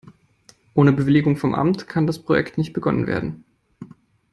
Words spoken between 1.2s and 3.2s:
vom Amt kann das Projekt nicht begonnen